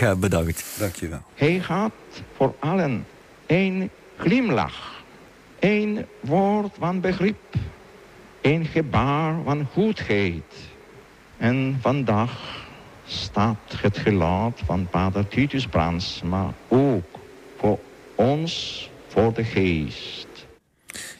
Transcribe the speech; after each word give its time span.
Ja, 0.00 0.16
bedankt. 0.16 0.76
Dankjewel. 0.78 1.22
Hij 1.34 1.56
had 1.66 1.92
voor 2.36 2.54
allen 2.58 3.06
een 3.46 3.90
glimlach, 4.16 5.02
een 5.58 6.06
woord 6.20 6.74
van 6.78 7.00
begrip, 7.00 7.54
een 8.40 8.64
gebaar 8.64 9.42
van 9.44 9.66
goedheid. 9.72 10.54
En 11.36 11.78
vandaag 11.80 12.66
staat 13.06 13.74
het 13.76 13.98
gelaat 13.98 14.60
van 14.64 14.86
Pater 14.90 15.28
Titus 15.28 15.66
Brans, 15.66 16.22
maar 16.24 16.52
ook 16.68 17.18
voor 17.58 17.78
ons, 18.14 18.90
voor 19.08 19.34
de 19.34 19.44
geest. 19.44 20.33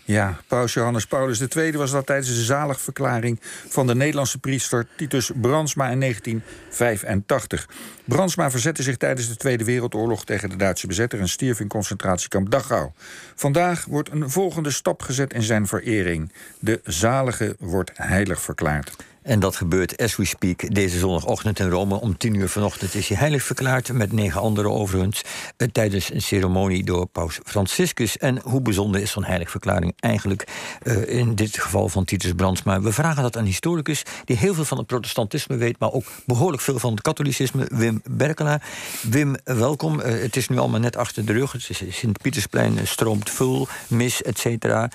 Ja, 0.07 0.39
paus 0.47 0.73
Johannes 0.73 1.07
Paulus 1.07 1.41
II 1.41 1.73
was 1.73 1.91
dat 1.91 2.07
tijdens 2.07 2.29
de 2.29 2.43
zaligverklaring 2.43 3.41
van 3.69 3.87
de 3.87 3.95
Nederlandse 3.95 4.39
priester 4.39 4.87
Titus 4.97 5.31
Bransma 5.35 5.89
in 5.89 6.01
1985. 6.01 7.69
Bransma 8.05 8.51
verzette 8.51 8.83
zich 8.83 8.97
tijdens 8.97 9.29
de 9.29 9.37
Tweede 9.37 9.65
Wereldoorlog 9.65 10.25
tegen 10.25 10.49
de 10.49 10.57
Duitse 10.57 10.87
bezetter 10.87 11.21
en 11.21 11.29
stierf 11.29 11.61
in 11.61 11.69
concentratiekamp 11.69 12.51
Dachau. 12.51 12.91
Vandaag 13.35 13.85
wordt 13.85 14.11
een 14.11 14.31
volgende 14.31 14.71
stap 14.71 15.03
gezet 15.03 15.33
in 15.33 15.43
zijn 15.43 15.67
verering. 15.67 16.33
De 16.59 16.81
zalige 16.85 17.57
wordt 17.59 17.91
heilig 17.95 18.41
verklaard. 18.41 18.97
En 19.25 19.41
dat 19.41 19.57
gebeurt 19.57 19.97
as 19.97 20.17
we 20.17 20.25
speak 20.25 20.75
deze 20.75 20.99
zondagochtend 20.99 21.59
in 21.59 21.69
Rome. 21.69 22.01
Om 22.01 22.17
tien 22.17 22.35
uur 22.35 22.49
vanochtend 22.49 22.95
is 22.95 23.09
hij 23.09 23.17
heilig 23.17 23.43
verklaard, 23.43 23.93
met 23.93 24.13
negen 24.13 24.41
anderen 24.41 24.71
overigens, 24.71 25.23
eh, 25.57 25.69
tijdens 25.73 26.13
een 26.13 26.23
ceremonie 26.23 26.85
door 26.85 27.07
paus 27.07 27.41
Franciscus. 27.45 28.19
En 28.19 28.41
hoe 28.43 28.61
bijzonder 28.61 29.01
is 29.01 29.11
zo'n 29.11 29.25
heiligverklaring 29.25 29.93
eigenlijk 29.97 30.47
eh, 30.83 31.09
in 31.09 31.35
dit 31.35 31.59
geval 31.59 31.89
van 31.89 32.05
Titus 32.05 32.33
Brandsma? 32.33 32.81
We 32.81 32.93
vragen 32.93 33.23
dat 33.23 33.37
aan 33.37 33.45
historicus 33.45 34.03
die 34.25 34.37
heel 34.37 34.55
veel 34.55 34.65
van 34.65 34.79
het 34.79 34.87
protestantisme 34.87 35.57
weet, 35.57 35.79
maar 35.79 35.93
ook 35.93 36.05
behoorlijk 36.27 36.63
veel 36.63 36.79
van 36.79 36.93
het 36.93 37.03
katholicisme, 37.03 37.69
Wim 37.71 38.03
Berkelaar. 38.11 38.63
Wim, 39.03 39.37
welkom. 39.45 40.01
Eh, 40.01 40.21
het 40.21 40.37
is 40.37 40.49
nu 40.49 40.59
allemaal 40.59 40.81
net 40.81 40.97
achter 40.97 41.25
de 41.25 41.33
rug. 41.33 41.53
Het 41.53 41.69
Sint-Pietersplein 41.89 42.87
stroomt 42.87 43.31
vol, 43.31 43.69
mis, 43.89 44.23
et 44.23 44.39
cetera. 44.39 44.91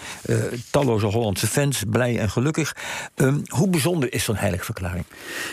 Talloze 0.70 1.06
Hollandse 1.06 1.48
fans, 1.48 1.84
blij 1.88 2.20
en 2.20 2.30
gelukkig. 2.30 2.76
Ehm, 3.16 3.40
hoe 3.46 3.70
bijzonder 3.70 4.14
is 4.14 4.19
zo'n 4.24 4.36
heiligverklaring? 4.36 5.06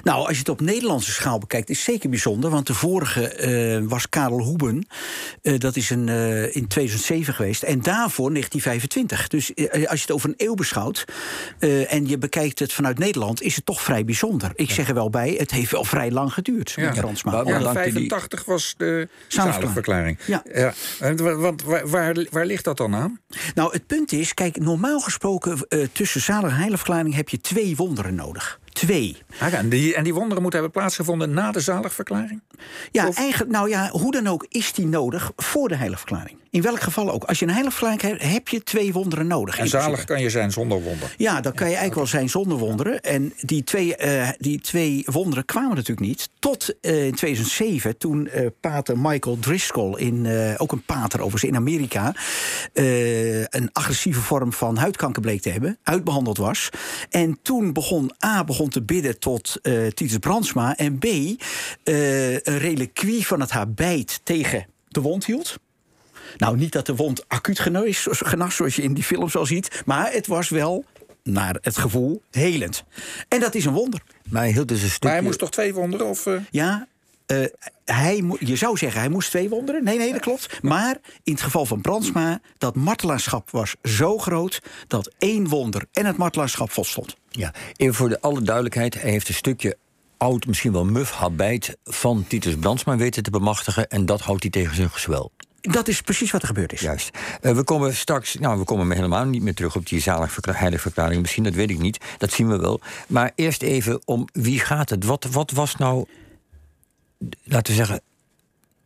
Nou, 0.03 0.19
als 0.19 0.33
je 0.33 0.39
het 0.39 0.49
op 0.49 0.61
Nederlandse 0.61 1.13
schaal 1.13 1.39
bekijkt, 1.39 1.71
is 1.71 1.77
het 1.77 1.87
zeker 1.87 2.11
bijzonder. 2.11 2.51
Want 2.51 2.67
de 2.67 2.75
vorige 2.75 3.29
eh, 3.29 3.89
was 3.89 4.09
Karel 4.09 4.41
Hoeben. 4.41 4.87
Eh, 5.43 5.59
dat 5.59 5.77
is 5.77 5.91
een, 5.91 6.09
eh, 6.09 6.57
in 6.57 6.67
2007 6.67 7.35
geweest. 7.35 7.63
En 7.63 7.83
daarvoor 7.83 8.31
1925. 8.31 9.29
Dus 9.29 9.55
als 9.57 9.99
je 10.01 10.07
het 10.07 10.11
over 10.11 10.29
een 10.29 10.35
eeuw 10.37 10.55
beschouwt. 10.55 11.05
en 11.89 12.07
je 12.07 12.19
bekijkt 12.19 12.59
het 12.59 12.73
vanuit 12.73 12.99
Nederland, 12.99 13.43
is 13.43 13.57
het 13.57 13.67
toch 13.67 13.83
vrij 13.83 14.05
bijzonder. 14.05 14.51
Ik 14.55 14.71
zeg 14.71 14.89
er 14.89 14.95
wel 14.95 15.11
bij, 15.11 15.35
het 15.39 15.51
heeft 15.51 15.71
wel 15.71 15.85
vrij 15.85 16.11
lang 16.11 16.33
geduurd. 16.33 16.71
Ja, 16.71 16.95
Fransma. 16.95 17.43
ja 17.47 17.73
85 17.73 18.45
was 18.45 18.75
de 18.77 19.09
zaligverklaring. 19.29 20.19
Ja. 20.27 20.43
ja. 20.53 20.73
Want 20.99 21.63
waar, 21.63 21.89
waar, 21.89 22.27
waar, 22.31 22.47
ligt 22.47 22.65
dat 22.65 22.77
dan 22.77 22.95
aan? 22.95 23.21
Nou, 23.55 23.73
het 23.73 23.87
punt 23.87 24.13
is, 24.13 24.35
kijk, 24.35 24.59
normaal 24.59 25.01
gesproken 25.01 25.69
tussen 25.93 26.21
zalig 26.21 26.51
en 26.51 26.57
heiligverklaring 26.57 27.15
heb 27.15 27.29
je 27.29 27.41
twee 27.41 27.77
wonderen 27.77 28.15
nodig 28.15 28.56
twee. 28.77 29.17
Ah, 29.39 29.53
en, 29.53 29.69
die, 29.69 29.95
en 29.95 30.05
die 30.05 30.15
wonderen 30.15 30.43
moeten 30.43 30.61
hebben 30.61 30.81
plaatsgevonden 30.81 31.31
na 31.31 31.53
de 31.53 31.61
zaligverklaring? 31.61 32.43
Ja, 32.91 33.11
eigenlijk, 33.15 33.53
nou 33.53 33.69
ja, 33.69 33.89
hoe 33.91 34.13
dan 34.13 34.27
ook 34.27 34.47
is 34.49 34.73
die 34.73 34.87
nodig 34.87 35.33
voor 35.37 35.69
de 35.69 35.77
heiligverklaring. 35.77 36.39
In 36.57 36.63
welk 36.63 36.81
geval 36.81 37.11
ook. 37.11 37.25
Als 37.25 37.39
je 37.39 37.47
een 37.47 37.53
heiligverklaring 37.53 38.03
hebt, 38.03 38.23
heb 38.33 38.49
je 38.49 38.63
twee 38.63 38.93
wonderen 38.93 39.27
nodig. 39.27 39.59
En 39.59 39.69
zalig 39.69 40.05
kan 40.05 40.21
je 40.21 40.31
zijn 40.31 40.53
zonder 40.53 40.83
wonder. 40.83 41.15
Ja, 41.17 41.41
dan 41.41 41.53
kan 41.53 41.67
je 41.67 41.77
eigenlijk 41.77 41.95
wel 41.95 42.07
zijn 42.07 42.29
zonder 42.29 42.59
wonderen. 42.59 43.01
En 43.01 43.33
die 43.41 43.65
twee, 43.65 43.95
uh, 43.99 44.29
die 44.39 44.61
twee 44.61 45.03
wonderen 45.07 45.45
kwamen 45.45 45.75
natuurlijk 45.75 46.07
niet. 46.07 46.29
Tot 46.39 46.75
uh, 46.81 47.07
in 47.07 47.15
2007, 47.15 47.99
toen 47.99 48.29
uh, 48.35 48.47
pater 48.61 48.99
Michael 48.99 49.39
Driscoll, 49.39 49.97
in, 49.97 50.27
ook 50.57 50.73
een 50.73 50.83
pater 50.83 51.21
overigens 51.21 51.51
in 51.51 51.57
Amerika... 51.57 52.15
een 52.73 53.69
agressieve 53.73 54.21
vorm 54.21 54.53
van 54.53 54.77
huidkanker 54.77 55.23
bleek 55.23 55.41
te 55.41 55.51
hebben, 55.51 55.79
uitbehandeld 55.83 56.37
was. 56.37 56.71
En 57.11 57.39
toen 57.43 57.73
begon 57.73 58.13
A 58.25 58.45
begon 58.45 58.66
te 58.69 58.83
bidden 58.83 59.19
tot 59.19 59.59
Titus 59.95 60.19
Brandsma... 60.19 60.77
en 60.77 60.99
B 60.99 61.05
een 61.85 62.59
reliquie 62.59 63.27
van 63.27 63.41
het 63.41 63.51
haar 63.51 63.71
bijt 63.71 64.21
tegen 64.23 64.67
de 64.89 65.01
wond 65.01 65.27
hield. 65.27 65.57
Nou, 66.37 66.57
niet 66.57 66.73
dat 66.73 66.87
de 66.87 66.95
wond 66.95 67.29
acuut 67.29 67.59
genas, 67.59 68.57
zoals 68.57 68.77
je 68.77 68.83
in 68.83 68.95
die 68.95 69.05
film 69.05 69.29
zo 69.29 69.45
ziet. 69.45 69.83
Maar 69.85 70.13
het 70.13 70.27
was 70.27 70.49
wel, 70.49 70.85
naar 71.23 71.59
het 71.61 71.79
gevoel, 71.79 72.23
helend. 72.31 72.85
En 73.29 73.41
dat 73.41 73.55
is 73.55 73.65
een 73.65 73.73
wonder. 73.73 74.03
Maar 74.29 74.43
hij 74.43 74.53
hield 74.53 74.69
dus 74.69 74.83
een 74.83 74.89
stukje... 74.89 75.07
Maar 75.09 75.17
hij 75.17 75.27
moest 75.27 75.39
toch 75.39 75.51
twee 75.51 75.75
wonderen? 75.75 76.07
Of, 76.07 76.27
uh... 76.27 76.41
Ja, 76.51 76.87
uh, 77.27 77.47
hij, 77.85 78.25
je 78.39 78.57
zou 78.57 78.77
zeggen, 78.77 79.01
hij 79.01 79.09
moest 79.09 79.31
twee 79.31 79.49
wonderen. 79.49 79.85
Nee, 79.85 79.99
nee, 79.99 80.13
dat 80.13 80.21
klopt. 80.21 80.63
Maar 80.63 80.99
in 81.23 81.33
het 81.33 81.43
geval 81.43 81.67
van 81.67 81.81
Brandsma, 81.81 82.41
dat 82.59 82.75
martelaarschap 82.75 83.51
was 83.51 83.75
zo 83.83 84.19
groot... 84.19 84.63
dat 84.87 85.15
één 85.19 85.49
wonder 85.49 85.85
en 85.93 86.07
het 86.07 86.17
martelaarschap 86.17 86.71
volstond. 86.71 87.17
Ja, 87.37 87.55
even 87.77 87.95
voor 87.95 88.09
de 88.09 88.21
alle 88.21 88.43
duidelijkheid. 88.43 89.01
Hij 89.01 89.11
heeft 89.11 89.29
een 89.29 89.35
stukje 89.35 89.77
oud, 90.17 90.47
misschien 90.47 90.73
wel 90.73 90.85
muf 90.85 91.11
habijt 91.11 91.77
van 91.85 92.25
Titus 92.29 92.57
Brandsma 92.57 92.97
weten 92.97 93.23
te 93.23 93.31
bemachtigen. 93.31 93.89
En 93.89 94.07
dat 94.07 94.21
houdt 94.21 94.43
hij 94.43 94.51
tegen 94.51 94.75
zijn 94.75 94.91
gezwel. 94.91 95.33
Dat 95.61 95.89
is 95.89 96.01
precies 96.01 96.31
wat 96.31 96.43
er 96.43 96.49
gebeurd 96.49 96.73
is. 96.73 96.81
Juist. 96.81 97.11
Uh, 97.43 97.53
we 97.53 97.65
komen 97.65 97.95
straks, 97.95 98.35
nou, 98.35 98.59
we 98.59 98.65
komen 98.65 98.97
helemaal 98.97 99.25
niet 99.25 99.43
meer 99.43 99.55
terug 99.55 99.77
op 99.77 99.87
die 99.87 100.03
heiligverklaring. 100.43 101.21
Misschien, 101.21 101.45
dat 101.45 101.55
weet 101.55 101.71
ik 101.71 101.79
niet. 101.79 101.99
Dat 102.19 102.33
zien 102.33 102.49
we 102.49 102.59
wel. 102.59 102.81
Maar 103.09 103.33
eerst 103.35 103.63
even 103.63 104.01
om 104.05 104.29
wie 104.33 104.61
gaat 104.61 104.91
het? 104.91 105.05
Wat, 105.05 105.25
wat 105.25 105.51
was 105.51 105.77
nou, 105.77 106.05
laten 107.45 107.73
we 107.73 107.79
zeggen, 107.79 108.01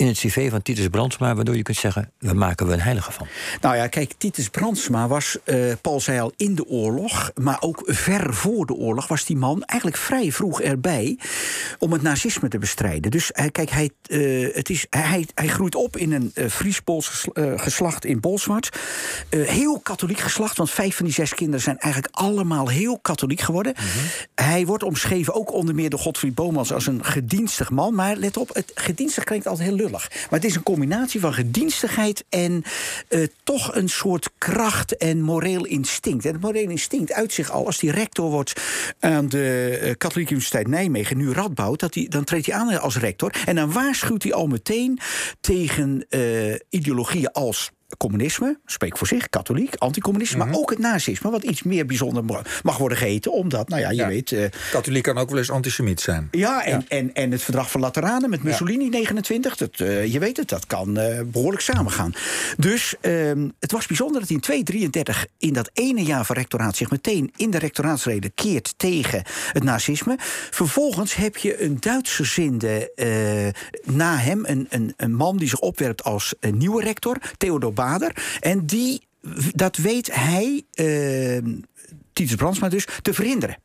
in 0.00 0.06
het 0.06 0.18
cv 0.18 0.50
van 0.50 0.62
Titus 0.62 0.88
Brandsma, 0.88 1.34
waardoor 1.34 1.56
je 1.56 1.62
kunt 1.62 1.76
zeggen: 1.76 2.12
we 2.18 2.34
maken 2.34 2.66
we 2.66 2.72
een 2.72 2.80
heilige 2.80 3.12
van? 3.12 3.26
Nou 3.60 3.76
ja, 3.76 3.86
kijk, 3.86 4.12
Titus 4.18 4.48
Brandsma 4.48 5.08
was, 5.08 5.38
uh, 5.44 5.72
Paul 5.80 6.00
zei 6.00 6.20
al, 6.20 6.32
in 6.36 6.54
de 6.54 6.66
oorlog, 6.66 7.30
maar 7.34 7.56
ook 7.60 7.82
ver 7.86 8.34
voor 8.34 8.66
de 8.66 8.74
oorlog 8.74 9.08
was 9.08 9.24
die 9.24 9.36
man 9.36 9.62
eigenlijk 9.64 10.00
vrij 10.00 10.32
vroeg 10.32 10.60
erbij 10.60 11.18
om 11.78 11.92
het 11.92 12.02
nazisme 12.02 12.48
te 12.48 12.58
bestrijden. 12.58 13.10
Dus 13.10 13.32
uh, 13.34 13.44
kijk, 13.52 13.70
hij, 13.70 13.90
uh, 14.08 14.54
het 14.54 14.70
is, 14.70 14.86
hij, 14.90 15.26
hij 15.34 15.48
groeit 15.48 15.74
op 15.74 15.96
in 15.96 16.12
een 16.12 16.50
Fries-Pools 16.50 17.24
geslacht 17.56 18.04
in 18.04 18.20
Bolsward. 18.20 18.78
heel 19.30 19.78
katholiek 19.78 20.18
geslacht, 20.18 20.56
want 20.56 20.70
vijf 20.70 20.96
van 20.96 21.04
die 21.04 21.14
zes 21.14 21.34
kinderen 21.34 21.60
zijn 21.60 21.78
eigenlijk 21.78 22.14
allemaal 22.16 22.68
heel 22.68 22.98
katholiek 22.98 23.40
geworden. 23.40 23.74
Mm 23.76 23.84
-hmm. 23.84 24.44
Hij 24.46 24.66
wordt 24.66 24.82
omschreven 24.82 25.34
ook 25.34 25.52
onder 25.52 25.74
meer 25.74 25.90
door 25.90 25.98
Godfried 25.98 26.34
Bomans 26.34 26.72
als 26.72 26.86
een 26.86 27.04
gedienstig 27.04 27.70
man. 27.70 27.94
Maar 27.94 28.16
let 28.16 28.36
op, 28.36 28.54
het 28.54 28.72
gedienstig 28.74 29.24
klinkt 29.24 29.46
altijd 29.46 29.68
heel 29.68 29.89
Maar 29.90 30.28
het 30.30 30.44
is 30.44 30.54
een 30.54 30.62
combinatie 30.62 31.20
van 31.20 31.34
gedienstigheid 31.34 32.24
en 32.28 32.62
uh, 33.08 33.26
toch 33.42 33.74
een 33.74 33.88
soort 33.88 34.30
kracht 34.38 34.96
en 34.96 35.20
moreel 35.20 35.64
instinct. 35.66 36.24
En 36.24 36.32
het 36.32 36.42
moreel 36.42 36.68
instinct 36.68 37.12
uit 37.12 37.32
zich 37.32 37.50
al 37.50 37.66
als 37.66 37.78
die 37.78 37.90
rector 37.90 38.30
wordt 38.30 38.60
aan 39.00 39.28
de 39.28 39.78
uh, 39.82 39.90
Katholieke 39.96 40.32
Universiteit 40.32 40.68
Nijmegen, 40.68 41.16
nu 41.16 41.32
Radboud, 41.32 41.80
dat 41.80 41.92
die, 41.92 42.08
dan 42.08 42.24
treedt 42.24 42.46
hij 42.46 42.54
aan 42.54 42.80
als 42.80 42.96
rector. 42.96 43.34
En 43.46 43.54
dan 43.54 43.72
waarschuwt 43.72 44.22
hij 44.22 44.32
al 44.32 44.46
meteen 44.46 44.98
tegen 45.40 46.06
uh, 46.10 46.54
ideologieën 46.68 47.32
als 47.32 47.70
communisme, 47.96 48.58
spreek 48.66 48.98
voor 48.98 49.06
zich, 49.06 49.28
katholiek, 49.28 49.74
anticommunisme, 49.74 50.36
mm 50.36 50.42
-hmm. 50.42 50.50
maar 50.50 50.60
ook 50.60 50.70
het 50.70 50.78
nazisme, 50.78 51.30
wat 51.30 51.42
iets 51.42 51.62
meer 51.62 51.86
bijzonder 51.86 52.24
mag 52.62 52.78
worden 52.78 52.98
geheten, 52.98 53.32
omdat, 53.32 53.68
nou 53.68 53.80
ja, 53.80 53.90
je 53.90 53.96
ja. 53.96 54.08
weet. 54.08 54.30
Uh, 54.30 54.44
katholiek 54.70 55.02
kan 55.02 55.18
ook 55.18 55.28
wel 55.28 55.38
eens 55.38 55.50
antisemiet 55.50 56.00
zijn. 56.00 56.28
Ja, 56.30 56.64
en, 56.64 56.70
ja. 56.70 56.96
en, 56.96 57.14
en 57.14 57.30
het 57.30 57.42
verdrag 57.42 57.70
van 57.70 57.80
Lateranen 57.80 58.30
met 58.30 58.42
Mussolini 58.42 58.84
ja. 58.84 58.90
29, 58.90 59.56
dat, 59.56 59.78
uh, 59.78 60.06
je 60.06 60.18
weet 60.18 60.36
het, 60.36 60.48
dat 60.48 60.66
kan 60.66 60.98
uh, 60.98 61.20
behoorlijk 61.26 61.62
samengaan. 61.62 62.12
Dus 62.56 62.94
uh, 63.00 63.32
het 63.58 63.72
was 63.72 63.86
bijzonder 63.86 64.20
dat 64.20 64.28
hij 64.28 64.36
in 64.36 64.42
233 64.42 65.26
in 65.38 65.52
dat 65.52 65.70
ene 65.72 66.02
jaar 66.02 66.24
van 66.24 66.36
rectoraat 66.36 66.76
zich 66.76 66.90
meteen 66.90 67.32
in 67.36 67.50
de 67.50 67.58
rectoraatsrede 67.58 68.30
keert 68.34 68.74
tegen 68.76 69.22
het 69.52 69.62
nazisme. 69.62 70.16
Vervolgens 70.50 71.14
heb 71.14 71.36
je 71.36 71.62
een 71.62 71.76
Duitserzinde 71.80 72.92
na 73.84 74.16
hem, 74.16 74.44
een, 74.46 74.66
een, 74.70 74.94
een 74.96 75.14
man 75.14 75.36
die 75.36 75.48
zich 75.48 75.58
opwerpt 75.58 76.04
als 76.04 76.34
een 76.40 76.56
nieuwe 76.56 76.82
rector, 76.82 77.18
Theodor 77.36 77.72
En 78.40 78.66
die, 78.66 79.06
dat 79.54 79.76
weet 79.76 80.14
hij, 80.14 80.62
uh, 80.74 81.54
Titus 82.12 82.34
Brandsma 82.34 82.68
dus, 82.68 82.86
te 83.02 83.14
verhinderen. 83.14 83.56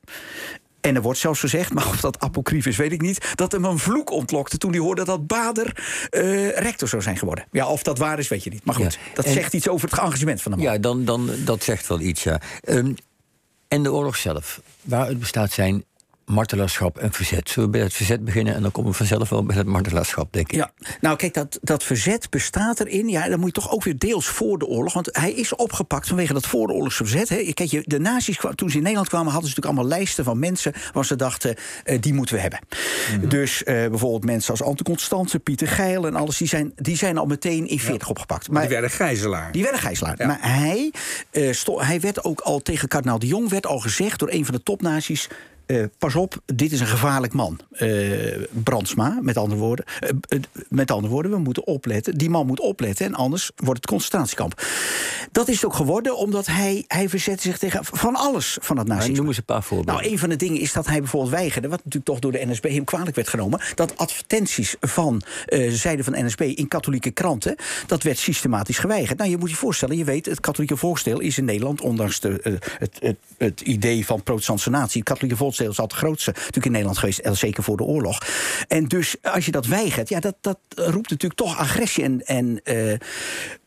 En 0.81 0.95
er 0.95 1.01
wordt 1.01 1.19
zelfs 1.19 1.39
gezegd, 1.39 1.73
maar 1.73 1.87
of 1.87 1.99
dat 1.99 2.19
apocrief 2.19 2.65
is, 2.65 2.77
weet 2.77 2.91
ik 2.91 3.01
niet... 3.01 3.31
dat 3.35 3.51
hem 3.51 3.65
een 3.65 3.79
vloek 3.79 4.09
ontlokte 4.09 4.57
toen 4.57 4.71
hij 4.71 4.79
hoorde 4.79 5.03
dat 5.03 5.27
Bader 5.27 5.83
uh, 6.11 6.49
rector 6.49 6.87
zou 6.87 7.01
zijn 7.01 7.17
geworden. 7.17 7.45
Ja, 7.51 7.67
of 7.67 7.83
dat 7.83 7.97
waar 7.97 8.19
is, 8.19 8.27
weet 8.27 8.43
je 8.43 8.49
niet. 8.49 8.65
Maar 8.65 8.75
goed, 8.75 8.93
ja. 8.93 8.99
dat 9.13 9.27
zegt 9.27 9.53
iets 9.53 9.67
over 9.67 9.89
het 9.89 9.99
engagement 9.99 10.41
van 10.41 10.51
de 10.51 10.57
man. 10.57 10.65
Ja, 10.65 10.77
dan, 10.77 11.05
dan, 11.05 11.29
dat 11.45 11.63
zegt 11.63 11.87
wel 11.87 11.99
iets, 11.99 12.23
ja. 12.23 12.41
Um, 12.69 12.95
en 13.67 13.83
de 13.83 13.91
oorlog 13.91 14.17
zelf, 14.17 14.61
waaruit 14.81 15.19
bestaat 15.19 15.51
zijn 15.51 15.83
martelaarschap 16.25 16.97
en 16.97 17.13
verzet. 17.13 17.49
Zullen 17.49 17.69
we 17.71 17.75
bij 17.77 17.85
het 17.85 17.93
verzet 17.93 18.23
beginnen 18.25 18.55
en 18.55 18.61
dan 18.61 18.71
komen 18.71 18.91
we 18.91 18.97
vanzelf 18.97 19.29
wel 19.29 19.43
bij 19.43 19.55
het 19.55 19.67
martelaarschap, 19.67 20.33
denk 20.33 20.51
ik. 20.51 20.55
Ja, 20.55 20.71
nou 21.01 21.15
kijk, 21.15 21.33
dat, 21.33 21.59
dat 21.61 21.83
verzet 21.83 22.29
bestaat 22.29 22.79
erin. 22.79 23.09
Ja, 23.09 23.29
dan 23.29 23.39
moet 23.39 23.55
je 23.55 23.61
toch 23.61 23.71
ook 23.71 23.83
weer 23.83 23.97
deels 23.97 24.27
voor 24.27 24.59
de 24.59 24.65
oorlog. 24.65 24.93
Want 24.93 25.09
hij 25.11 25.31
is 25.31 25.55
opgepakt 25.55 26.07
vanwege 26.07 26.33
dat 26.33 26.45
voor 26.45 26.67
de 26.67 26.73
oorlogsverzet. 26.73 27.29
Hè. 27.29 27.53
Kijk, 27.53 27.69
je, 27.69 27.81
de 27.85 27.99
nazi's, 27.99 28.37
toen 28.55 28.69
ze 28.69 28.75
in 28.75 28.81
Nederland 28.81 29.09
kwamen, 29.09 29.31
hadden 29.31 29.49
ze 29.49 29.55
natuurlijk 29.55 29.77
allemaal 29.77 29.97
lijsten 29.99 30.23
van 30.23 30.39
mensen 30.39 30.73
waar 30.93 31.05
ze 31.05 31.15
dachten, 31.15 31.55
eh, 31.83 32.01
die 32.01 32.13
moeten 32.13 32.35
we 32.35 32.41
hebben. 32.41 32.59
Mhm. 33.19 33.27
Dus 33.27 33.63
eh, 33.63 33.73
bijvoorbeeld 33.87 34.25
mensen 34.25 34.51
als 34.51 34.63
Ante 34.63 34.83
Constance, 34.83 35.39
Pieter 35.39 35.67
Geil 35.67 36.07
en 36.07 36.15
alles, 36.15 36.37
die 36.37 36.47
zijn, 36.47 36.71
die 36.75 36.97
zijn 36.97 37.17
al 37.17 37.25
meteen 37.25 37.67
in 37.67 37.79
40 37.79 38.09
opgepakt. 38.09 38.49
Maar, 38.49 38.61
die 38.61 38.71
werden 38.71 38.89
gijzelaar. 38.89 39.51
Die 39.51 39.61
werden 39.61 39.81
gijzelaar. 39.81 40.15
Maar 40.17 40.37
hij, 40.41 40.91
eh, 41.31 41.53
sto- 41.53 41.81
hij 41.81 41.99
werd 41.99 42.23
ook 42.23 42.39
al 42.39 42.59
tegen 42.59 42.87
kardinaal 42.87 43.19
de 43.19 43.27
Jong 43.27 43.49
werd 43.49 43.65
al 43.65 43.79
gezegd 43.79 44.19
door 44.19 44.29
een 44.31 44.45
van 44.45 44.53
de 44.53 44.63
topnazi's. 44.63 45.27
Eh, 45.65 45.83
pas 45.97 46.15
op, 46.15 46.41
dit 46.45 46.71
is 46.71 46.79
een 46.79 46.87
gevaarlijk 46.87 47.33
man. 47.33 47.59
Eh, 47.71 47.89
Brandsma, 48.51 49.19
met 49.21 49.37
andere 49.37 49.61
woorden. 49.61 49.85
Eh, 49.99 50.39
met 50.69 50.91
andere 50.91 51.13
woorden, 51.13 51.31
we 51.31 51.37
moeten 51.37 51.67
opletten. 51.67 52.17
Die 52.17 52.29
man 52.29 52.45
moet 52.45 52.59
opletten 52.59 53.05
en 53.05 53.13
anders 53.13 53.51
wordt 53.55 53.79
het 53.79 53.89
concentratiekamp. 53.89 54.61
Dat 55.31 55.47
is 55.47 55.55
het 55.55 55.65
ook 55.65 55.73
geworden 55.73 56.17
omdat 56.17 56.45
hij, 56.45 56.83
hij 56.87 57.09
verzette 57.09 57.41
zich 57.41 57.57
tegen 57.57 57.85
van 57.85 58.15
alles 58.15 58.57
van 58.61 58.77
het 58.77 58.87
nazisme. 58.87 59.15
noem 59.15 59.27
eens 59.27 59.37
een 59.37 59.43
paar 59.43 59.63
voorbeelden. 59.63 59.95
Nou, 60.03 60.11
een 60.11 60.19
van 60.19 60.29
de 60.29 60.35
dingen 60.35 60.61
is 60.61 60.73
dat 60.73 60.87
hij 60.87 60.99
bijvoorbeeld 60.99 61.33
weigerde, 61.33 61.67
wat 61.67 61.77
natuurlijk 61.77 62.05
toch 62.05 62.19
door 62.19 62.31
de 62.31 62.45
NSB 62.45 62.69
hem 62.69 62.83
kwalijk 62.83 63.15
werd 63.15 63.27
genomen, 63.27 63.61
dat 63.75 63.97
advertenties 63.97 64.75
van 64.79 65.21
zijde 65.69 66.03
van 66.03 66.13
de 66.13 66.23
NSB 66.23 66.41
in 66.41 66.67
katholieke 66.67 67.11
kranten, 67.11 67.55
dat 67.87 68.03
werd 68.03 68.17
systematisch 68.17 68.77
geweigerd. 68.77 69.17
Nou, 69.17 69.29
je 69.29 69.37
moet 69.37 69.49
je 69.49 69.55
voorstellen, 69.55 69.97
je 69.97 70.03
weet, 70.03 70.25
het 70.25 70.39
katholieke 70.39 70.77
volksdeel 70.77 71.19
is 71.19 71.37
in 71.37 71.45
Nederland, 71.45 71.81
ondanks 71.81 72.19
de, 72.19 72.59
het, 72.77 72.97
het, 72.99 73.17
het 73.37 73.61
idee 73.61 74.05
van 74.05 74.23
protestantse 74.23 74.69
natie, 74.69 74.99
het 74.99 75.09
katholieke 75.09 75.37
volksdeel 75.37 75.54
is 75.59 75.67
altijd 75.67 75.91
het 75.91 75.99
grootste 75.99 76.31
natuurlijk 76.31 76.65
in 76.65 76.71
Nederland 76.71 76.97
geweest, 76.97 77.19
eh, 77.19 77.31
zeker 77.31 77.63
voor 77.63 77.77
de 77.77 77.83
oorlog. 77.83 78.19
En 78.67 78.85
dus 78.85 79.15
als 79.21 79.45
je 79.45 79.51
dat 79.51 79.65
weigert, 79.65 80.09
ja, 80.09 80.19
dat, 80.19 80.35
dat 80.41 80.59
roept 80.75 81.09
natuurlijk 81.09 81.39
toch 81.39 81.57
agressie 81.57 82.03
en. 82.03 82.25
en 82.25 82.61
eh, 82.63 82.91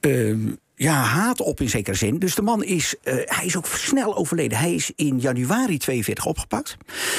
ehm, 0.00 0.50
ja, 0.79 0.93
haat 0.93 1.40
op 1.40 1.61
in 1.61 1.69
zekere 1.69 1.96
zin. 1.96 2.19
Dus 2.19 2.35
de 2.35 2.43
man 2.43 2.64
is, 2.64 2.94
eh, 3.02 3.14
hij 3.25 3.46
is 3.46 3.56
ook 3.56 3.67
snel 3.67 4.17
overleden. 4.17 4.58
Hij 4.58 4.75
is 4.75 4.93
in 4.96 5.19
januari 5.19 5.79
42 5.79 6.26
opgepakt. 6.26 6.76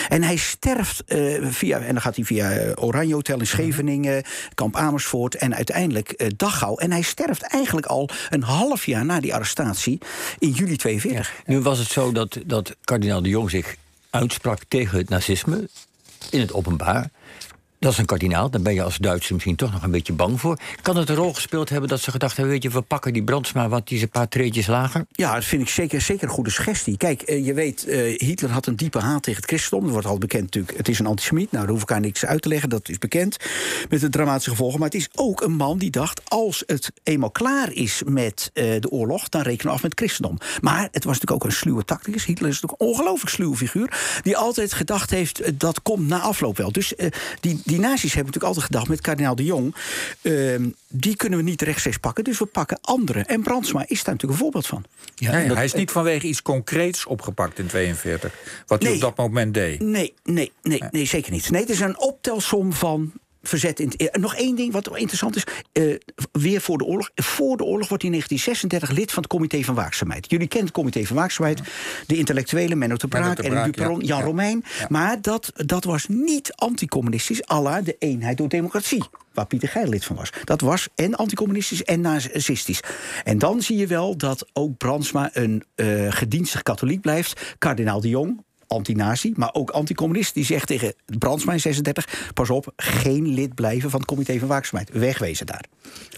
En 0.10 0.24
hij 0.24 0.36
sterft 0.36 1.04
via, 1.42 1.80
en 1.80 1.94
dan 1.94 2.01
gaat 2.01 2.15
hij 2.15 2.25
via 2.25 2.74
Oranje 2.75 3.13
Hotel 3.13 3.39
in 3.39 3.48
Scheveningen, 3.48 4.24
Kamp 4.54 4.75
Amersfoort 4.75 5.36
en 5.36 5.56
uiteindelijk 5.56 6.12
eh, 6.12 6.27
Dachau. 6.36 6.81
En 6.81 6.92
hij 6.92 7.01
sterft 7.01 7.42
eigenlijk 7.42 7.86
al 7.86 8.10
een 8.30 8.44
half 8.44 8.86
jaar 8.86 9.06
na 9.06 9.19
die 9.19 9.33
arrestatie 9.33 10.00
in 10.39 10.50
juli 10.50 10.75
42. 10.75 11.33
Nu 11.45 11.60
was 11.60 11.80
het 11.80 11.88
zo 11.88 12.12
dat, 12.12 12.38
dat 12.45 12.75
kardinaal 12.83 13.22
de 13.22 13.30
Jong 13.30 13.50
zich 13.50 13.75
uitsprak 14.09 14.61
tegen 14.67 14.97
het 14.97 15.09
nazisme 15.09 15.69
in 16.29 16.39
het 16.39 16.53
openbaar. 16.53 17.09
Dat 17.79 17.91
is 17.91 17.97
een 17.97 18.05
kardinaal, 18.05 18.49
daar 18.49 18.61
ben 18.61 18.73
je 18.73 18.83
als 18.83 18.97
Duitser 18.97 19.33
misschien 19.33 19.55
toch 19.55 19.71
nog 19.71 19.83
een 19.83 19.91
beetje 19.91 20.13
bang 20.13 20.39
voor. 20.39 20.57
Kan 20.81 20.97
het 20.97 21.09
een 21.09 21.15
rol 21.15 21.33
gespeeld 21.33 21.69
hebben 21.69 21.89
dat 21.89 21.99
ze 21.99 22.11
gedacht 22.11 22.35
hebben... 22.35 22.53
weet 22.53 22.63
je, 22.63 22.69
we 22.69 22.81
pakken 22.81 23.13
die 23.13 23.23
Brandsma, 23.23 23.69
want 23.69 23.87
die 23.87 23.97
is 23.97 24.03
een 24.03 24.09
paar 24.09 24.27
treetjes 24.27 24.67
lager? 24.67 25.05
Ja, 25.11 25.33
dat 25.33 25.45
vind 25.45 25.61
ik 25.61 25.69
zeker, 25.69 26.01
zeker 26.01 26.27
een 26.27 26.33
goede 26.33 26.49
suggestie. 26.49 26.97
Kijk, 26.97 27.21
eh, 27.21 27.45
je 27.45 27.53
weet, 27.53 27.85
eh, 27.85 28.19
Hitler 28.19 28.51
had 28.51 28.65
een 28.65 28.75
diepe 28.75 28.99
haat 28.99 29.23
tegen 29.23 29.41
het 29.41 29.49
christendom. 29.49 29.83
Dat 29.83 29.91
wordt 29.91 30.07
al 30.07 30.17
bekend 30.17 30.43
natuurlijk. 30.43 30.77
Het 30.77 30.87
is 30.87 30.99
een 30.99 31.05
antisemiet. 31.05 31.51
Nou, 31.51 31.63
daar 31.63 31.73
hoef 31.73 31.81
ik 31.81 31.91
aan 31.91 32.01
niks 32.01 32.25
uit 32.25 32.41
te 32.41 32.47
leggen. 32.47 32.69
Dat 32.69 32.89
is 32.89 32.97
bekend. 32.97 33.37
Met 33.89 33.99
de 33.99 34.09
dramatische 34.09 34.49
gevolgen. 34.49 34.79
Maar 34.79 34.89
het 34.89 34.97
is 34.97 35.09
ook 35.15 35.41
een 35.41 35.55
man 35.55 35.77
die 35.77 35.91
dacht... 35.91 36.21
als 36.29 36.63
het 36.65 36.91
eenmaal 37.03 37.31
klaar 37.31 37.71
is 37.71 38.01
met 38.05 38.51
eh, 38.53 38.65
de 38.79 38.89
oorlog... 38.89 39.29
dan 39.29 39.41
rekenen 39.41 39.65
we 39.65 39.71
af 39.73 39.81
met 39.81 39.91
het 39.91 39.99
christendom. 39.99 40.37
Maar 40.61 40.81
het 40.91 41.03
was 41.03 41.13
natuurlijk 41.13 41.43
ook 41.43 41.43
een 41.43 41.57
sluwe 41.57 41.85
tacticus. 41.85 42.25
Hitler 42.25 42.49
is 42.49 42.61
natuurlijk 42.61 42.81
een 42.81 42.87
ongelooflijk 42.87 43.31
sluwe 43.31 43.55
figuur... 43.55 44.19
die 44.21 44.37
altijd 44.37 44.73
gedacht 44.73 45.09
heeft, 45.09 45.59
dat 45.59 45.81
komt 45.81 46.07
na 46.07 46.19
afloop 46.19 46.57
wel. 46.57 46.71
Dus 46.71 46.93
die, 47.39 47.61
die 47.69 47.80
nazi's 47.80 48.13
hebben 48.13 48.25
natuurlijk 48.33 48.44
altijd 48.45 48.66
gedacht... 48.66 48.88
met 48.88 49.01
kardinaal 49.01 49.36
de 49.36 49.44
Jong, 49.44 49.75
ehm, 50.21 50.69
die 50.88 51.16
kunnen 51.16 51.39
we 51.39 51.45
niet 51.45 51.62
rechtstreeks 51.62 51.98
pakken... 51.98 52.24
dus 52.24 52.39
we 52.39 52.45
pakken 52.45 52.77
anderen. 52.81 53.25
En 53.25 53.42
Brandsma 53.44 53.80
is 53.88 54.04
daar 54.04 54.13
natuurlijk 54.13 54.31
een 54.31 54.38
voorbeeld 54.45 54.68
van. 54.68 54.83
Ja, 55.16 55.44
dat- 55.48 55.56
hij 55.56 55.66
is 55.66 55.74
niet 55.74 55.92
vanwege 55.92 56.27
iets 56.27 56.42
concreets 56.42 57.06
opgepakt 57.06 57.60
in 57.60 57.68
42. 57.68 58.33
Wat 58.68 58.83
hij 58.83 58.94
op 58.94 59.00
dat 59.00 59.18
moment 59.18 59.54
deed. 59.54 59.80
Nee, 59.81 60.13
nee, 60.24 60.51
nee, 60.62 60.83
nee, 60.92 61.06
zeker 61.06 61.31
niet. 61.31 61.50
Nee, 61.50 61.62
het 61.62 61.69
is 61.69 61.80
een 61.80 62.00
optelsom 62.00 62.74
van 62.74 63.12
verzet. 63.41 63.80
In 63.80 63.91
eh, 63.91 64.21
nog 64.21 64.36
één 64.36 64.56
ding 64.56 64.71
wat 64.71 64.97
interessant 64.97 65.36
is. 65.36 65.44
eh, 65.71 65.95
weer 66.31 66.62
voor 66.62 66.77
de 66.77 66.83
oorlog. 66.83 67.09
Voor 67.15 67.57
de 67.57 67.63
oorlog 67.63 67.88
wordt 67.88 68.03
hij 68.03 68.12
in 68.12 68.18
1936 68.19 68.89
lid 68.89 69.12
van 69.12 69.24
het 69.24 69.31
Comité 69.31 69.63
van 69.63 69.75
Waakzaamheid. 69.75 70.30
Jullie 70.30 70.47
kennen 70.47 70.68
het 70.68 70.75
Comité 70.77 71.06
van 71.06 71.15
Waakzaamheid. 71.15 71.62
De 72.07 72.18
intellectuelen, 72.18 72.77
Menno 72.77 72.95
de 72.95 73.07
Menno 73.09 73.33
Braak 73.33 73.39
en 73.39 73.63
Duperon, 73.63 74.00
ja. 74.00 74.06
Jan 74.06 74.18
Ja. 74.18 74.24
Romein. 74.25 74.63
Maar 74.88 75.21
dat, 75.21 75.51
dat 75.56 75.83
was 75.83 76.07
niet 76.07 76.53
anticommunistisch. 76.56 77.50
à 77.50 77.81
de 77.81 77.95
eenheid 78.00 78.38
door 78.38 78.50
democratie. 78.50 79.03
Waar 79.33 79.45
Pieter 79.47 79.69
Geil 79.69 79.89
lid 79.89 80.06
van 80.06 80.15
was. 80.15 80.30
Dat 80.44 80.62
was 80.62 80.88
en 80.95 81.15
anticommunistisch 81.15 81.83
en 81.83 82.01
nazistisch. 82.01 82.80
En 83.24 83.38
dan 83.38 83.62
zie 83.62 83.77
je 83.77 83.88
wel 83.88 84.18
dat 84.18 84.45
ook 84.53 84.77
Brandsma 84.77 85.30
een 85.33 85.63
eh 85.75 86.06
gedienstig 86.09 86.63
katholiek 86.63 87.01
blijft. 87.01 87.56
Kardinaal 87.57 88.01
de 88.01 88.09
Jong, 88.09 88.44
anti-nazi, 88.69 89.33
maar 89.36 89.54
ook 89.54 89.69
anticommunist. 89.69 90.33
Die 90.33 90.45
zegt 90.45 90.68
tegen 90.68 90.94
Brandsma 91.06 91.54
in 91.54 91.60
36... 91.60 92.31
pas 92.33 92.50
op, 92.50 92.74
geen 92.75 93.27
lid 93.27 93.56
blijven 93.56 93.89
van 93.89 94.00
het 94.00 94.10
comité 94.10 94.39
van 94.39 94.48
waakzaamheid. 94.48 94.89
Wegwezen 94.94 95.45
daar. 95.45 95.63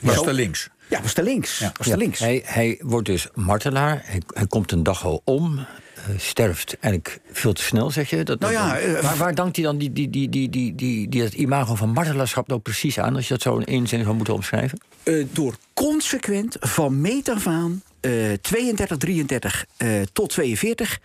Was 0.02 0.22
te 0.24 0.34
links. 0.34 0.70
Ja, 0.90 1.02
was 1.02 1.14
te 1.14 1.24
links. 1.24 1.60
Was 1.60 1.72
te 1.78 1.90
Ja, 1.90 1.96
links. 1.96 2.20
Hij, 2.20 2.42
hij 2.46 2.80
wordt 2.84 3.06
dus 3.08 3.28
martelaar. 3.34 4.02
Hij, 4.06 4.22
hij 4.34 4.48
komt 4.48 4.72
een 4.72 4.84
dag 4.84 5.06
al 5.06 5.22
om. 5.26 5.58
eh, 5.96 6.04
sterft 6.18 6.78
eigenlijk 6.80 7.20
veel 7.32 7.54
te 7.54 7.62
snel, 7.64 7.92
zeg 7.92 8.10
je. 8.10 8.24
Dat, 8.24 8.40
Nou 8.40 8.52
ja, 8.54 8.74
dat- 8.74 8.82
eh, 8.84 9.02
waar, 9.02 9.18
waar 9.18 9.36
dankt 9.36 9.56
hij 9.56 9.66
dan 9.66 9.78
die, 9.78 9.92
die, 9.94 10.10
die, 10.10 10.30
die, 10.30 10.50
die, 10.50 10.76
die, 10.76 11.10
die, 11.10 11.22
het 11.22 11.34
imago 11.34 11.76
van 11.76 11.90
martelaarschap 11.90 12.48
nou 12.48 12.60
precies 12.60 13.00
aan... 13.00 13.16
als 13.16 13.28
je 13.28 13.34
dat 13.34 13.42
zo 13.42 13.58
in 13.58 13.66
één 13.66 13.88
zin 13.88 14.04
zou 14.04 14.16
moeten 14.16 14.34
omschrijven? 14.34 14.80
Eh, 15.04 15.26
door 15.32 15.56
consequent 15.74 16.56
van 16.60 17.02
meet 17.02 17.30
af 17.30 17.48
aan, 17.48 17.82
eh, 18.00 18.12
32, 18.42 18.98
33 18.98 19.66
eh, 19.78 19.88
tot 20.14 20.30
42 20.30 21.00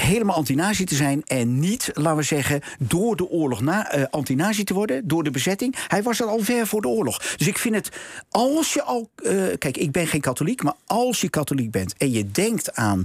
helemaal 0.00 0.36
anti-nazi 0.36 0.84
te 0.84 0.94
zijn 0.94 1.22
en 1.26 1.58
niet, 1.58 1.90
laten 1.92 2.16
we 2.16 2.22
zeggen, 2.22 2.60
door 2.78 3.16
de 3.16 3.28
oorlog 3.28 3.60
na, 3.60 3.90
eh, 3.90 4.02
anti-nazi 4.10 4.64
te 4.64 4.74
worden, 4.74 5.08
door 5.08 5.24
de 5.24 5.30
bezetting. 5.30 5.74
Hij 5.88 6.02
was 6.02 6.18
dat 6.18 6.28
al 6.28 6.40
ver 6.40 6.66
voor 6.66 6.80
de 6.80 6.88
oorlog. 6.88 7.36
Dus 7.36 7.46
ik 7.46 7.58
vind 7.58 7.74
het, 7.74 7.88
als 8.30 8.72
je 8.72 8.82
al, 8.82 9.10
eh, 9.16 9.32
kijk, 9.58 9.76
ik 9.76 9.92
ben 9.92 10.06
geen 10.06 10.20
katholiek, 10.20 10.62
maar 10.62 10.74
als 10.86 11.20
je 11.20 11.28
katholiek 11.28 11.70
bent 11.70 11.94
en 11.96 12.10
je 12.10 12.30
denkt 12.30 12.74
aan 12.74 13.02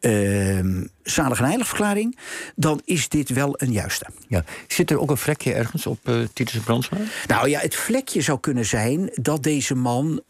uh, 0.00 0.82
zalig 1.02 1.38
en 1.38 1.44
heiligverklaring, 1.44 2.18
dan 2.56 2.80
is 2.84 3.08
dit 3.08 3.28
wel 3.28 3.54
een 3.56 3.72
juiste. 3.72 4.06
Ja. 4.28 4.44
Zit 4.68 4.90
er 4.90 5.00
ook 5.00 5.10
een 5.10 5.16
vlekje 5.16 5.52
ergens 5.52 5.86
op 5.86 5.98
eh 6.02 6.14
Titus 6.32 6.60
Brandsma? 6.60 6.96
Nou 7.26 7.48
ja, 7.48 7.60
het 7.60 7.74
vlekje 7.74 8.20
zou 8.20 8.40
kunnen 8.40 8.64
zijn 8.64 9.10
dat 9.14 9.42
deze 9.42 9.74
man 9.74 10.22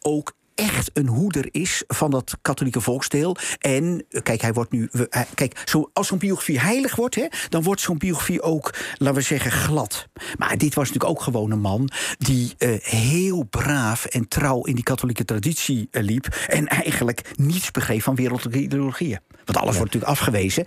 ook 0.00 0.34
echt 0.60 0.90
een 0.92 1.06
hoeder 1.06 1.48
is 1.50 1.82
van 1.86 2.10
dat 2.10 2.36
katholieke 2.42 2.80
volksdeel. 2.80 3.36
En 3.58 4.04
eh, 4.10 4.22
kijk, 4.22 4.40
hij 4.40 4.52
wordt 4.52 4.72
nu. 4.72 4.88
hij- 5.10 5.26
kijk, 5.34 5.62
zo, 5.64 5.90
als 5.92 6.06
zo'n 6.06 6.18
biografie 6.18 6.60
heilig 6.60 6.96
wordt, 6.96 7.14
hè, 7.14 7.26
dan 7.48 7.62
wordt 7.62 7.80
zo'n 7.80 7.98
biografie 7.98 8.42
ook, 8.42 8.74
laten 8.96 9.16
we 9.16 9.22
zeggen, 9.22 9.50
glad. 9.50 10.08
Maar 10.38 10.58
dit 10.58 10.74
was 10.74 10.88
natuurlijk 10.88 11.18
ook 11.18 11.22
gewoon 11.22 11.50
een 11.50 11.60
man 11.60 11.88
die 12.18 12.54
eh, 12.58 12.70
heel 12.80 13.42
braaf 13.42 14.04
en 14.04 14.28
trouw 14.28 14.64
in 14.64 14.74
die 14.74 14.84
katholieke 14.84 15.24
traditie 15.24 15.88
eh, 15.90 16.02
liep. 16.02 16.26
En 16.48 16.66
eigenlijk 16.66 17.22
niets 17.36 17.70
begreep 17.70 18.02
van 18.02 18.14
wereldlijke 18.14 18.60
ideologieën. 18.60 19.18
Want 19.44 19.62
alles 19.64 19.76
wordt 19.76 19.92
natuurlijk 19.94 20.20
afgewezen. 20.20 20.64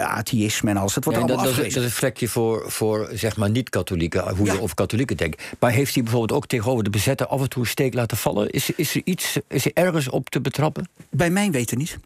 Atheïsme 0.00 0.70
en 0.70 0.76
alles. 0.76 0.94
Het 0.94 1.04
wordt 1.04 1.18
allemaal 1.18 1.36
dat, 1.36 1.46
is, 1.46 1.50
afgewezen. 1.50 1.78
dat 1.80 1.88
is 1.88 1.94
een 1.94 1.98
vlekje 1.98 2.28
voor, 2.28 2.70
voor 2.70 3.08
zeg 3.12 3.36
maar 3.36 3.50
niet-katholieken, 3.50 4.36
hoe 4.36 4.46
je 4.46 4.60
over 4.60 4.74
katholieken 4.74 5.16
denkt. 5.16 5.42
Maar 5.58 5.70
heeft 5.70 5.94
hij 5.94 6.02
bijvoorbeeld 6.02 6.38
ook 6.38 6.46
tegenover 6.46 6.84
de 6.84 6.90
bezetter 6.90 7.26
af 7.26 7.40
en 7.40 7.48
toe 7.48 7.62
een 7.62 7.68
steek 7.68 7.94
laten 7.94 8.16
vallen? 8.16 8.50
Is, 8.50 8.70
is 8.70 8.94
er 8.94 9.00
iets, 9.04 9.35
is 9.48 9.64
er 9.64 9.70
ergens 9.74 10.08
op 10.08 10.28
te 10.28 10.40
betrappen? 10.40 10.88
Bij 11.10 11.30
mijn 11.30 11.52
weten 11.52 11.78
niet. 11.78 11.98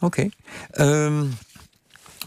Oké. 0.00 0.28
Ehm, 0.70 1.24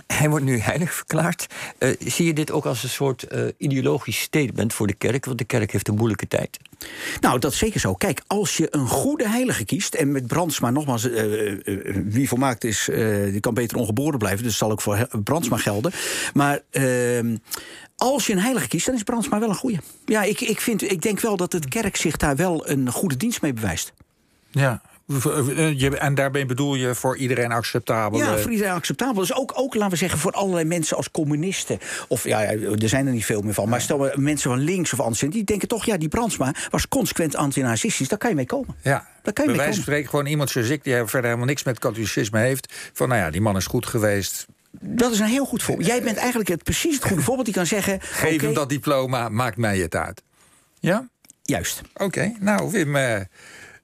hij 0.08 0.30
wordt 0.30 0.46
nu 0.46 0.60
heilig 0.60 0.94
verklaard. 0.94 1.48
Eh, 1.78 1.90
zie 2.00 2.26
je 2.26 2.34
dit 2.34 2.52
ook 2.52 2.66
als 2.66 2.84
een 2.84 2.90
soort 2.90 3.24
eh, 3.24 3.44
ideologisch 3.58 4.20
statement 4.22 4.74
voor 4.74 4.88
de 4.88 4.94
kerk? 4.94 5.26
Want 5.26 5.38
de 5.38 5.44
kerk 5.44 5.72
heeft 5.72 5.88
een 5.88 5.96
moeilijke 5.96 6.28
tijd. 6.28 6.58
Nou, 7.20 7.40
dat 7.40 7.52
is 7.52 7.58
zeker 7.58 7.80
zo. 7.80 7.94
Kijk, 7.94 8.22
als 8.28 8.58
je 8.58 8.68
een 8.70 8.88
goede 8.88 9.30
heilige 9.30 9.66
kiest... 9.66 9.94
en 9.94 10.12
met 10.12 10.28
Brandsma, 10.28 10.70
nogmaals, 10.70 11.10
eh, 11.10 11.54
wie 12.06 12.28
volmaakt 12.28 12.64
is... 12.64 12.90
die 13.32 13.40
kan 13.40 13.54
beter 13.54 13.78
ongeboren 13.78 14.20
blijven, 14.20 14.44
dus 14.44 14.58
dat 14.58 14.60
zal 14.60 14.72
ook 14.72 14.82
voor 14.82 15.08
Brandsma 15.24 15.58
gelden. 15.58 15.92
Maar 16.34 16.62
ehm, 16.70 17.38
als 17.96 18.28
je 18.28 18.34
een 18.34 18.40
heilige 18.40 18.68
kiest, 18.68 18.86
dan 18.86 18.96
is 18.96 19.04
Brandsma 19.04 19.40
wel 19.40 19.50
een 19.50 19.56
goede. 19.56 19.80
Ja, 20.06 20.24
ik, 20.24 20.42
ik, 20.42 20.62
vind, 20.62 20.92
ik 20.92 21.02
denk 21.02 21.20
wel 21.20 21.38
dat 21.38 21.52
de 21.52 21.60
kerk 21.70 21.96
zich 21.96 22.18
daar 22.18 22.36
wel 22.36 22.70
een 22.70 22.92
goede 22.92 23.18
dienst 23.18 23.42
mee 23.42 23.54
bewijst. 23.54 23.94
Ja. 24.56 24.82
Eh, 25.08 26.04
En 26.04 26.16
daarbij 26.16 26.46
bedoel 26.46 26.76
je 26.76 26.96
voor 26.96 27.18
iedereen 27.18 27.52
acceptabel. 27.52 28.20
Ja, 28.20 28.36
eh, 28.36 28.42
voor 28.42 28.52
iedereen 28.52 28.74
acceptabel. 28.74 29.22
Dus 29.22 29.34
ook, 29.34 29.52
ook, 29.56 29.74
laten 29.76 29.92
we 29.92 29.98
zeggen, 29.98 30.20
voor 30.20 30.32
allerlei 30.32 30.66
mensen 30.66 30.98
als 30.98 31.12
communisten. 31.12 31.80
Of 32.08 32.24
ja, 32.24 32.42
er 32.42 32.90
zijn 32.90 33.08
er 33.08 33.14
niet 33.14 33.26
veel 33.26 33.42
meer 33.42 33.54
van. 33.54 33.70
Maar 33.70 33.82
stel 33.82 33.98
maar 33.98 34.12
mensen 34.16 34.50
van 34.50 34.60
links 34.60 34.94
of 34.94 35.00
anders, 35.00 35.20
die 35.20 35.44
denken 35.44 35.68
toch, 35.68 35.86
ja, 35.86 35.98
die 35.98 36.08
Brandsma 36.08 36.54
was 36.70 36.88
consequent 36.88 37.36
antinazistisch. 37.36 38.08
Daar 38.08 38.18
kan 38.18 38.30
je 38.30 38.36
mee 38.36 38.46
komen. 38.46 38.76
Ja, 38.82 39.08
Daar 39.22 39.34
kan 39.34 39.34
je 39.34 39.34
bij 39.34 39.46
mee 39.46 39.56
wijze 39.56 39.74
van 39.74 39.82
spreken 39.82 40.10
gewoon 40.10 40.26
iemand 40.26 40.50
zoals 40.50 40.70
ik... 40.70 40.84
die 40.84 40.94
verder 40.94 41.24
helemaal 41.24 41.46
niks 41.46 41.64
met 41.64 41.80
katholicisme 41.80 42.40
heeft... 42.40 42.74
van 42.94 43.10
nou 43.10 43.22
ja, 43.22 43.30
die 43.30 43.42
man 43.42 43.56
is 43.56 43.66
goed 43.66 43.86
geweest... 43.86 44.46
Dat 44.80 45.12
is 45.12 45.20
een 45.20 45.26
heel 45.26 45.46
goed 45.46 45.64
voorbeeld. 45.64 45.88
Jij 45.88 46.02
bent 46.02 46.18
eigenlijk 46.18 46.50
het, 46.50 46.64
precies 46.64 46.96
het 46.96 47.06
goede 47.06 47.24
voorbeeld. 47.28 47.46
Die 47.46 47.56
kan 47.56 47.66
zeggen... 47.66 47.98
Geef 48.02 48.42
hem 48.42 48.54
dat 48.54 48.70
diploma, 48.70 49.30
maakt 49.30 49.58
mij 49.58 49.78
het 49.78 49.96
uit. 49.96 50.24
Ja? 50.80 51.08
Juist. 51.42 51.82
Oké, 51.94 52.34
nou 52.40 52.72
Wim, 52.72 52.96
eh, 52.96 53.22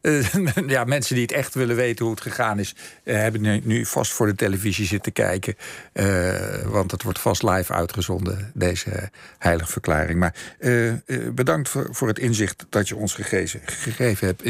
eh, 0.02 0.34
ja, 0.68 0.84
mensen 0.84 1.16
die 1.16 1.24
het 1.24 1.34
echt 1.34 1.54
willen 1.54 1.76
weten 1.76 2.06
hoe 2.06 2.14
het 2.14 2.24
gegaan 2.24 2.60
is, 2.60 2.76
eh, 3.04 3.16
hebben 3.16 3.62
nu, 3.64 3.86
vast 3.86 4.12
voor 4.12 4.26
de 4.26 4.36
televisie 4.36 4.86
zitten 4.86 5.12
kijken. 5.12 5.56
Eh, 5.94 6.62
want 6.66 6.92
het 6.92 7.04
wordt 7.04 7.20
vast 7.20 7.44
live 7.44 7.74
uitgezonden, 7.74 8.52
deze 8.54 9.10
heilige 9.38 9.72
verklaring. 9.72 10.20
Maar 10.20 10.36
bedankt 11.34 11.70
voor, 11.70 11.88
voor 11.92 12.08
het 12.08 12.20
inzicht 12.20 12.66
dat 12.70 12.88
je 12.88 12.96
ons 12.96 13.14
gegeven, 13.14 14.28
hebt 14.28 14.44